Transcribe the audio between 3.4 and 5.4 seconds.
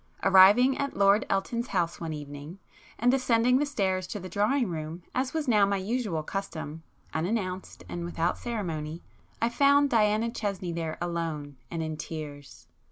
the stairs to the drawing room as